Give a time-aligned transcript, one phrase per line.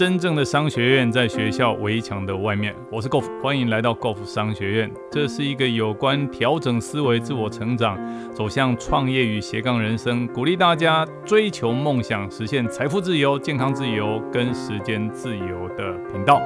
[0.00, 2.74] 真正的商学院在学校围墙的外面。
[2.90, 4.90] 我是 Golf，欢迎来到 Golf 商学院。
[5.12, 7.98] 这是一个有关调整思维、自我成长、
[8.32, 16.40] 走向创业与斜杠人生，鼓励大家追求梦想、实现财富自由、健康自由跟时间自由的频道。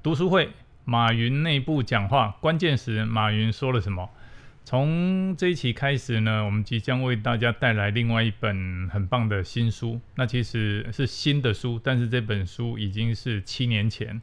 [0.00, 0.48] 读书会，
[0.84, 4.08] 马云内部讲话，关键时马云说了什么？
[4.68, 9.98] 从这一期开始呢，我们即将为大家带来另外一本很棒的新书。
[10.16, 14.20] 那其实是新的书，但是这本书已经是七年前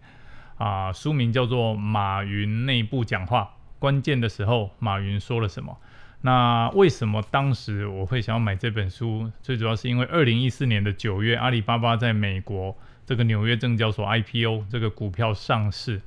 [0.59, 0.93] 啊。
[0.93, 3.41] 书名叫做《马云内部讲话》，
[3.79, 5.75] 关键的时候马云说了什么？
[6.21, 9.31] 那为什么当时我会想要买这本书？
[9.41, 12.77] 最主要是因为二零一四年的九月，阿里巴巴在美国
[13.07, 16.03] 这个纽约证交所 IPO，这个股票上市。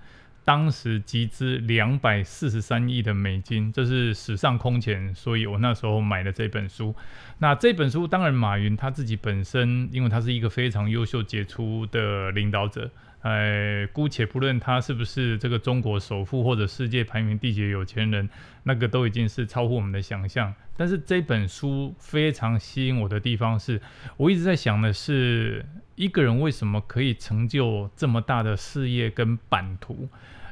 [0.49, 6.95] 当时集资两百四十三亿的美金，这是史上空前，所以我那时候买了这本书。
[7.37, 12.91] 那这本书当然，马云他自己本身，因为他是一个非常优秀杰出的领导者，
[13.21, 18.27] 呃，姑且不论他是不是这个中国首富或者世界排名第几有钱人，
[18.63, 20.55] 那个都已经是超乎我们的想象。
[20.79, 23.83] 但是这本书非常吸引我的地方是，
[24.17, 30.09] 我一直在想的是，一个人为什么可以成就这么大的事业跟版图？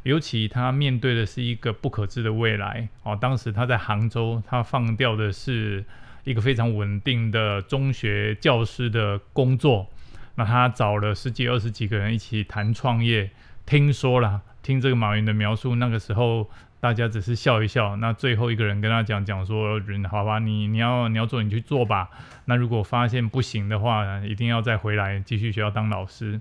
[0.07, 3.19] 尤其他面对的是一个不可知的未来哦。
[3.21, 5.85] 当时他在杭州，他放掉的是
[6.23, 9.89] 一个非常稳定的中学教师的工作。
[10.37, 13.29] 那他找了十几、二十几个人一起谈创业。
[13.65, 17.97] 听说了，听这个马云的描述，那个时候大家只是笑一笑。
[17.97, 22.09] 那最后一个人跟他讲讲说：“好吧，你你要你要做，你去做吧。
[22.45, 26.41] 那如果发现不行的话，一定要再回来继续学校当老师。”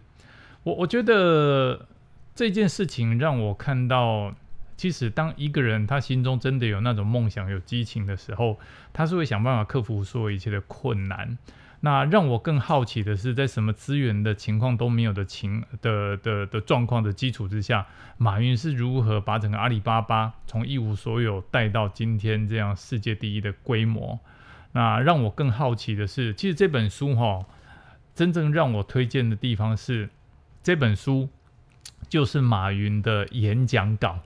[0.62, 1.88] 我我觉得。
[2.36, 4.36] 这件事情让我看到，
[4.76, 8.60] 其实当一个人他心中真的有那种梦想、有激情的时候，
[8.92, 11.38] 他是会想办法克服所有一切的困难。
[11.80, 24.20] 那让我更好奇的是，在什么资源的情况都没有的情的的的状况的基础之下，马云是如何把整个阿里巴巴从一无所有带到今天这样世界第一的规模？
[24.74, 27.46] 那让我更好奇的是，其实这本书哈，
[28.14, 30.10] 真正让我推荐的地方是
[30.62, 31.30] 这本书。
[32.08, 34.20] 就是马云的演讲稿，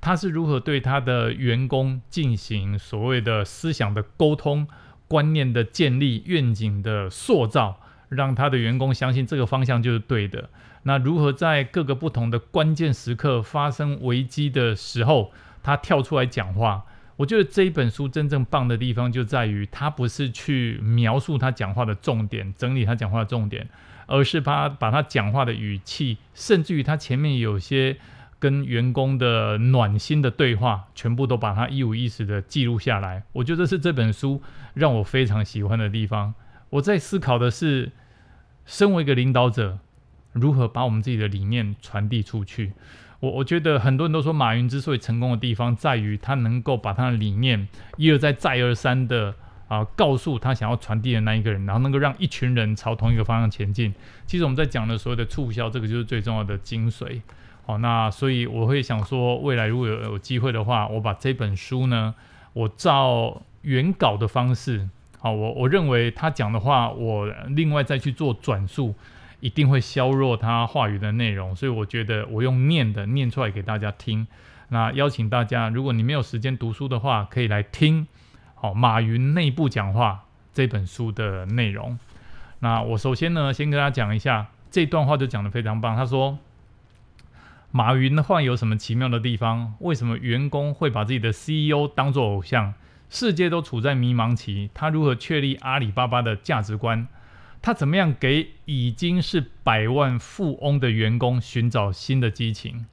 [0.00, 4.66] 他是如何对他的员工进行所谓的思想的沟通、
[5.08, 10.50] 观念的建立、愿景的塑造，让他的员工相信这个方向就是对的。
[10.84, 16.84] 那如何在各个不同的关键时刻发生危机的时候，他跳出来讲话？
[17.16, 23.68] 我觉得这一本书真正棒的地方就在于，他不是去描述他讲话的重点，整理他讲话的重点。
[24.06, 27.96] 而是把把他讲话的语气，甚至于他前面有些
[28.38, 33.22] 跟员工的暖心的对话，全部都把它一五一十的记录下来。
[33.32, 34.42] 我觉得是这本书
[34.74, 36.34] 让我非常喜欢的地方。
[36.70, 37.92] 我在思考的是，
[38.66, 39.78] 身为一个领导者，
[40.32, 42.72] 如何把我们自己的理念传递出去。
[43.20, 49.34] 我我觉得很多人都说，马云之所以成功的地方，在于他能够把他的理念一而再再而三的。
[49.68, 53.94] 啊，告诉他想要传递的那一个人，然后能够让一群人朝同一个方向前进。
[54.26, 57.20] 其实我们在讲的所有的促销，这个就是最重要的精髓。
[57.66, 62.14] 好，那所以我会想说，未来如果有有机会的话，我把这本书呢，
[62.52, 64.86] 我照原稿的方式，
[65.18, 68.94] 好，我我认为他讲的话，我另外再去做转述，
[69.40, 71.56] 一定会削弱他话语的内容。
[71.56, 74.26] 所以我觉得我用念的念出来给大家听。
[74.68, 78.06] 那邀请大家，如果你没有时间读书的话，可以来听。
[78.64, 81.98] 哦，马云内部讲话这本书的内容。
[82.60, 85.94] 那我首先呢，先跟大家讲一下这段话，就讲的非常棒。
[85.94, 86.38] 他说，
[87.70, 89.74] 马云的话有什么奇妙的地方？
[89.80, 92.72] 为什么员工会把自己的 CEO 当做偶像？
[93.10, 97.06] 世界都处在迷茫期，他如何确立阿里巴巴的价值观？
[97.60, 102.86] 他怎么样给已经是百万富翁的员工寻找新的激情？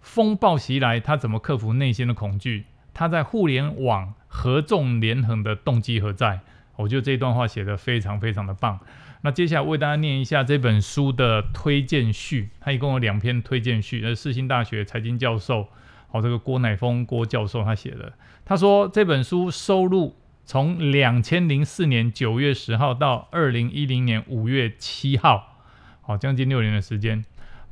[0.00, 2.64] 风暴袭来，他怎么克服内心的恐惧？
[2.94, 4.14] 他在互联网。
[4.34, 6.40] 合纵连横的动机何在？
[6.76, 8.80] 我觉得这段话写得非常非常的棒。
[9.20, 15.68] 那接下来为大家念一下这本书的推荐序，它一共有两篇推荐序，是世新大学财经教授，
[16.08, 18.14] 好，这个郭乃峰郭教授他写的。
[18.46, 25.58] 他说这本书收录从两千零四年九月十号到二零一零年五月七号，
[26.00, 27.22] 好，将近六年的时间。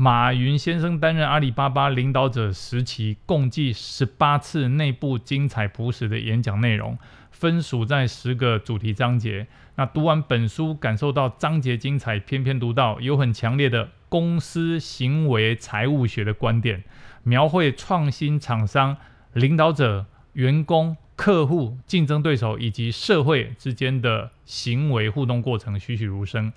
[0.02, 6.96] 马云先生担任阿里巴巴领导者时期，共计十八次内部精彩朴实的演讲内容，
[7.30, 9.46] 分属在十个主题章节。
[9.74, 16.82] 那读完本书，感受到章节精彩，篇篇读到有很强烈的公司行为财务学的观点，
[17.22, 18.96] 描绘创新厂商、
[19.34, 26.50] 领导者、员工、客户、竞争对手以及社会之间的行为互动过程，栩栩如生。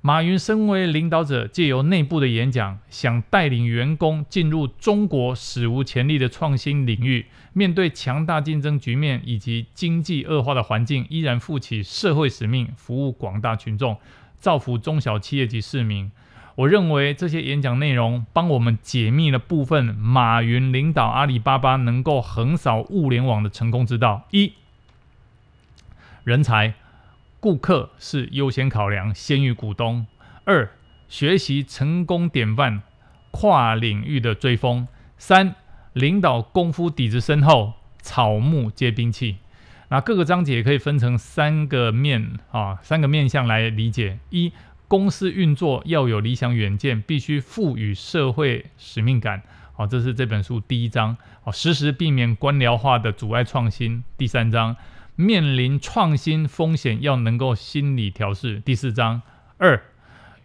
[0.00, 7.26] 马云身为领导者，借由内部的演讲，想带领员工进入中国史无前例的创新领域。
[7.52, 13.98] 面对强大竞争局面以及经济恶化的环境，依然负起社会使命，服务广大群众，
[14.38, 16.10] 造福中小企业及市民。
[16.54, 24.52] 我认为这些演讲内容帮我们解密了部分马云领导阿里巴巴能够横扫物联网的成功之道：一、
[26.22, 26.74] 人才。
[27.40, 30.06] 顾客是优先考量，先于股东。
[30.44, 30.68] 二、
[31.08, 32.82] 学习成功典范，
[33.30, 34.88] 跨领域的追风。
[35.16, 35.54] 三、
[35.92, 39.36] 领导功夫底子深厚，草木皆兵器。
[39.88, 44.52] 那各个章节可以分成三个面啊，三个面向来理解：一、
[44.88, 49.42] 公司运作要有理想远见，必须赋予社会使命感。
[49.74, 51.16] 好，这是这本书第一章。
[51.42, 54.02] 好，时时避免官僚化的阻碍创新。
[54.16, 54.74] 第三章。
[55.20, 58.60] 面临创新风险，要能够心理调试。
[58.60, 59.20] 第四章
[59.56, 59.82] 二，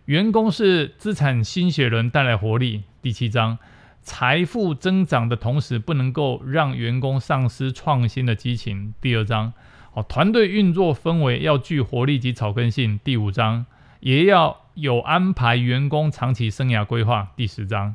[0.06, 2.82] 员工是资产新血轮，带来活力。
[3.00, 3.60] 第七章，
[4.02, 8.96] 财富增长的同时，不能够让员工丧失创新的激情。
[9.00, 9.54] 第二章，
[9.94, 13.00] 哦，团队运作氛围要具活力及草根性。
[13.04, 13.68] 第五章，
[14.00, 17.32] 也要有安排员工长期生涯规划。
[17.36, 17.94] 第十章，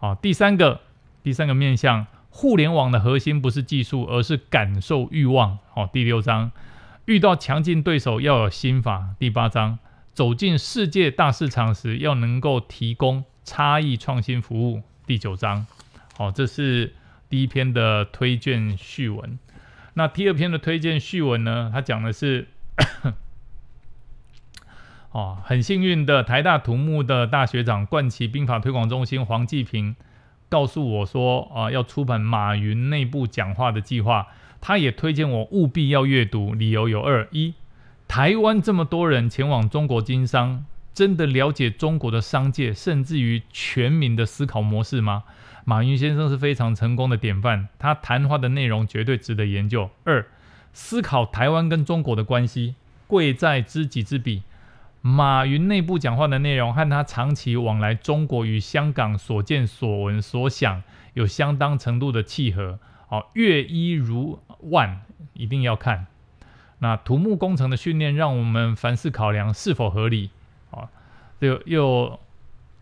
[0.00, 0.82] 哦，第三个，
[1.22, 2.06] 第三个面向。
[2.30, 5.58] 互联网的核心不是技术，而是感受欲望。
[5.72, 6.52] 好，第六章，
[7.06, 9.14] 遇到强劲对手要有心法。
[9.18, 9.78] 第八章，
[10.12, 14.82] 走进世界大市场时要能够提供差异创新服务。
[15.06, 15.66] 第九章，
[16.16, 16.94] 好，这是
[17.28, 19.38] 第一篇的推荐序文。
[19.94, 21.70] 那第二篇的推荐序文呢？
[21.72, 22.46] 它讲的是，
[25.10, 29.96] 哦，很幸运的台大土木的大学长，冠旗兵法推广中心黄继平。
[30.48, 34.28] 告诉我说啊，要出版马云内部讲话的计划。
[34.60, 37.54] 他也推荐我务必要阅读，理由有二：一，
[38.08, 45.22] 台湾这么多人前往中国经商，真的了解中国的商界，甚至于全民的思考模式吗？
[45.64, 49.90] 马云先生是非常成功的典范，他谈话的内容绝对值得研究。
[50.02, 50.26] 二，
[50.72, 52.74] 思考台湾跟中国的关系，
[53.06, 54.42] 贵在知己知彼。
[55.00, 60.82] 马云内部讲话的内容和他长期往来中国与香港所见所闻所想
[61.14, 62.78] 有相当程度的契合。
[63.06, 65.00] 好，阅一如万，
[65.34, 66.06] 一定要看。
[66.80, 70.30] 那土木工程的训练让我们凡事考量是否合理。
[70.70, 70.88] 好，
[71.38, 72.20] 又又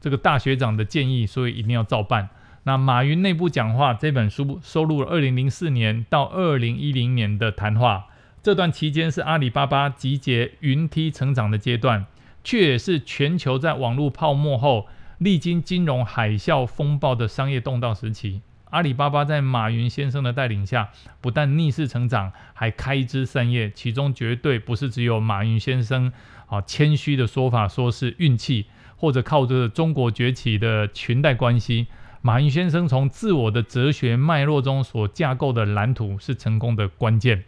[0.00, 2.30] 这个大学长的建议，所以一定要照办。
[2.64, 8.06] 那马云内部讲话这本书收录了二零零四年到二零一零年的谈话。
[8.46, 12.06] 这段期间是阿里巴巴集结云梯成长的阶段，
[12.44, 14.86] 却也是全球在网络泡沫后
[15.18, 18.42] 历经金融海啸风暴的商业动荡时期。
[18.70, 20.90] 阿里巴巴在马云先生的带领下，
[21.20, 23.68] 不但逆势成长，还开枝散叶。
[23.68, 26.12] 其中绝对不是只有马云先生
[26.46, 31.88] 啊谦虚的说法，说是运气，或者靠着中国崛起的裙带关系。
[32.22, 37.42] 马云先生从自我的哲学脉络中所架构的蓝图，是成功的关键。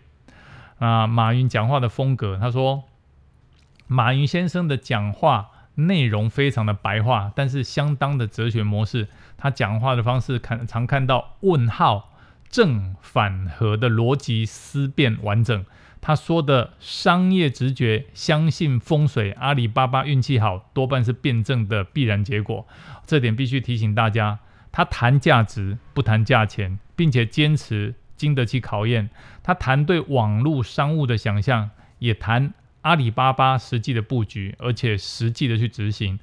[0.79, 2.85] 啊，马云讲话的风格，他说，
[3.87, 9.09] 马云先生的讲话内容非常的白话，但是相当的哲学模式。
[9.37, 12.13] 他讲话的方式看常看到问号
[12.49, 15.65] 正反合的逻辑思辨完整。
[16.01, 22.67] 他说的商业直觉，相信风水，阿里巴巴运气好，多半是辩证的必然结果。
[23.05, 24.39] 这点必须提醒大家，
[24.71, 27.95] 他谈价值不谈价钱，并且坚持。
[28.19, 29.09] 经得起考验。
[29.43, 31.71] 他谈对网络商务的想象，
[32.01, 36.19] 也谈阿里巴巴实际的布局，而且实际的去执行。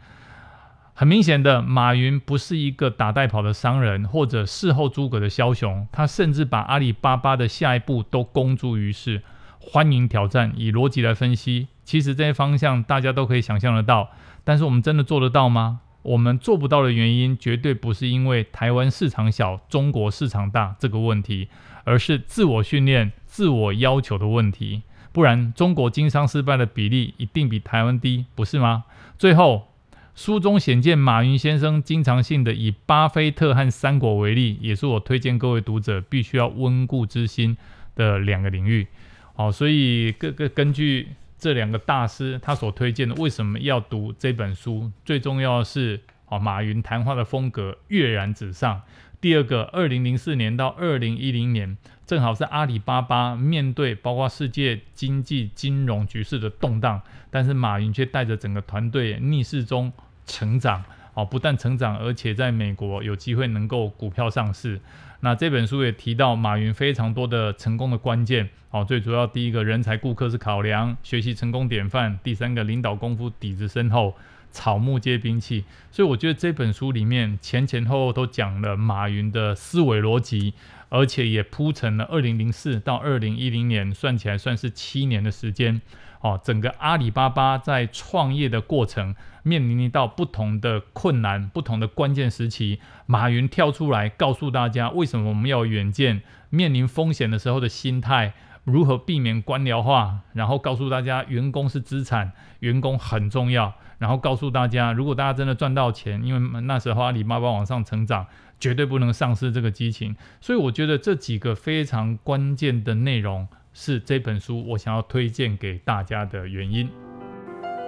[0.93, 5.87] 很明显的，马云不是一个打带跑的商人，或者事后诸葛的枭雄。
[5.91, 9.21] 他甚至把阿里巴巴的下一步都公诸于世。
[9.59, 11.67] 欢迎挑战，以逻辑来分析。
[11.83, 14.11] 其实这些方向大家都可以想象得到，
[14.43, 15.81] 但是我们真的做得到吗？
[16.05, 21.49] 我们做不到的原因，绝对不是因为台湾市场小、中国市场大这个问题。
[21.87, 24.81] 而是自我训练、自我要求的问题，
[25.11, 28.85] 不然中国经商失败的比例一定比台湾低，不是吗？
[29.19, 29.67] 最后，
[30.15, 37.55] 书中显见马云先生经常性的以巴菲特和三国为例，也是我推荐各位读者必须要温故知新
[37.95, 38.87] 的两个领域。
[39.35, 44.91] 好，所以各个根据这两个大师他所推荐的，为什么要读这本书？
[45.03, 48.81] 最重要的是，哦，马云谈话的风格跃然纸上。
[49.21, 57.01] 第二个，二零零四年到二零一零年，正好是阿里巴巴面对包括世界经济金融局势的动荡，
[57.31, 59.91] 但是马云却带着整个团队逆势中
[60.27, 60.83] 成长，
[61.15, 64.79] 哦，不但成长，而且在美国有机会能够股票上市。
[65.21, 74.13] 那这本书也提到马云非常多的成功的关键，哦，最主要第一个人才顾客是考量，学习成功典范；第三个领导功夫底子深厚，
[74.55, 75.65] 草木皆兵器。
[75.91, 80.53] 所以我觉得这本书里面前前后后都讲了马云的思维逻辑，
[80.89, 85.81] 而且也铺成了二零零四到二零一零年，算起来算是七年的时间。
[86.21, 96.23] 哦，整个阿里巴巴在创业的过程面临到不同的困难、不同的关键时期，马云跳出来告诉大家，为什么我们要远见？
[96.49, 98.33] 面临风险的时候的心态，
[98.65, 100.19] 如何避免官僚化？
[100.33, 103.73] 然后告诉大家，员工是资产，员工很重要。
[103.97, 108.25] 然后告诉大家，如果大家真的赚到钱，因为那时候阿里巴巴往上成长，
[108.59, 110.13] 绝对不能丧失这个激情。
[110.41, 113.47] 所以我觉得这几个非常关键的内容。
[113.77, 116.89] 是这本书我想要推荐给大家的原因。